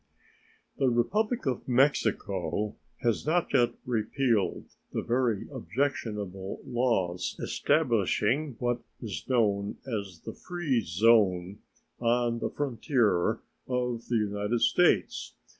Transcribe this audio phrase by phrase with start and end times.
[0.77, 9.23] The Republic of Mexico has not yet repealed the very objectionable laws establishing what is
[9.29, 11.59] known as the "free zone"
[11.99, 15.35] on the frontier of the United States.